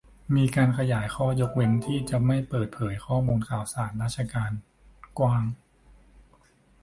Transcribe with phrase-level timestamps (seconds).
[0.35, 4.51] มีการขยายข้อยกเว้นที่จะไม่เปิดเผยข้อมูลข่าวสารราชการ
[5.19, 5.43] กว้าง